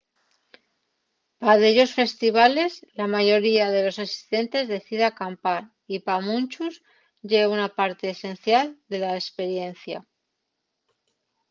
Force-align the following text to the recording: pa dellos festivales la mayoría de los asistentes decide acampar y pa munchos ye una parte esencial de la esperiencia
pa 1.41 1.51
dellos 1.63 1.91
festivales 1.99 2.71
la 2.99 3.07
mayoría 3.15 3.65
de 3.75 3.81
los 3.85 3.97
asistentes 4.05 4.71
decide 4.75 5.03
acampar 5.07 5.61
y 5.93 5.95
pa 6.05 6.15
munchos 6.27 6.73
ye 7.29 7.41
una 7.55 7.69
parte 7.79 8.05
esencial 8.15 8.65
de 8.91 8.97
la 9.03 9.11
esperiencia 9.23 9.99